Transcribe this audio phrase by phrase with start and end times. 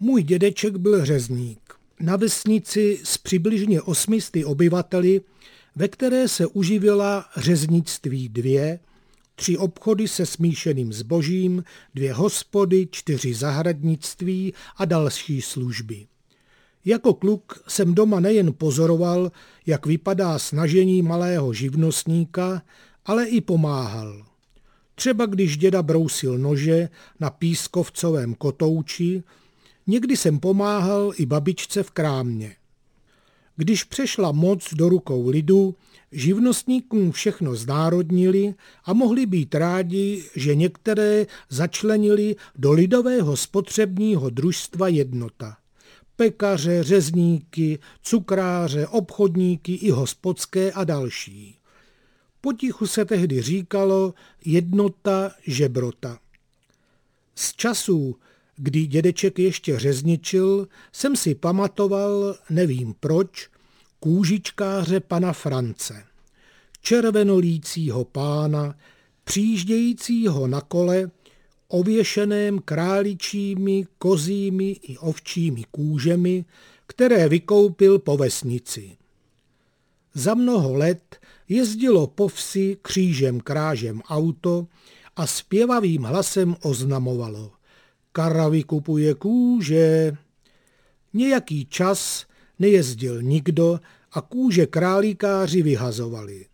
[0.00, 1.74] Můj dědeček byl řezník.
[2.00, 5.20] Na vesnici s přibližně osmisty obyvateli,
[5.76, 8.78] ve které se uživila řeznictví dvě,
[9.34, 11.64] tři obchody se smíšeným zbožím,
[11.94, 16.06] dvě hospody, čtyři zahradnictví a další služby.
[16.84, 19.32] Jako kluk jsem doma nejen pozoroval,
[19.66, 22.62] jak vypadá snažení malého živnostníka,
[23.04, 24.26] ale i pomáhal.
[24.94, 26.88] Třeba když děda brousil nože
[27.20, 29.22] na pískovcovém kotouči,
[29.86, 32.56] někdy jsem pomáhal i babičce v krámě.
[33.56, 35.74] Když přešla moc do rukou lidu,
[36.12, 38.54] živnostníkům všechno znárodnili
[38.84, 45.56] a mohli být rádi, že některé začlenili do lidového spotřebního družstva jednota.
[46.16, 51.58] Pekaře, řezníky, cukráře, obchodníky i hospodské a další.
[52.40, 54.14] Potichu se tehdy říkalo
[54.44, 56.18] jednota žebrota.
[57.34, 58.16] Z časů,
[58.56, 63.48] kdy dědeček ještě řezničil, jsem si pamatoval, nevím proč,
[64.00, 66.04] kůžičkáře pana France.
[66.80, 68.74] Červenolícího pána,
[69.24, 71.10] přijíždějícího na kole,
[71.68, 76.44] ověšeném králičími, kozími i ovčími kůžemi,
[76.86, 78.96] které vykoupil po vesnici.
[80.14, 81.16] Za mnoho let
[81.48, 84.66] jezdilo po vsi křížem krážem auto
[85.16, 87.55] a zpěvavým hlasem oznamovalo.
[88.16, 90.16] Kara vykupuje kůže.
[91.12, 92.26] Nějaký čas
[92.58, 93.80] nejezdil nikdo
[94.12, 96.46] a kůže králíkáři vyhazovali.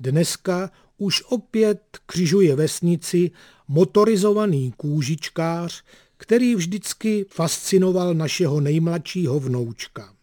[0.00, 3.30] Dneska už opět křižuje vesnici
[3.68, 5.84] motorizovaný kůžičkář,
[6.16, 10.14] který vždycky fascinoval našeho nejmladšího vnoučka.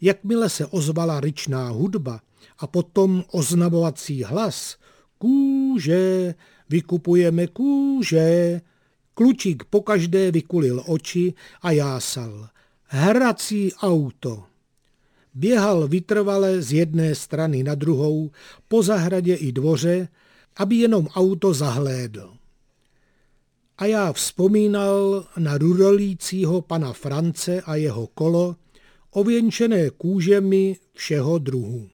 [0.00, 2.20] Jakmile se ozvala ryčná hudba
[2.58, 4.76] a potom oznamovací hlas
[5.18, 6.34] kůže,
[6.68, 8.60] vykupujeme kůže,
[9.16, 12.48] klučík pokaždé vykulil oči a jásal.
[12.84, 14.44] Hrací auto.
[15.34, 18.30] Běhal vytrvale z jedné strany na druhou,
[18.68, 20.08] po zahradě i dvoře,
[20.56, 22.32] aby jenom auto zahlédl.
[23.78, 28.56] A já vzpomínal na rudolícího pana France a jeho kolo,
[29.10, 31.84] ověnčené kůžemi všeho druhu.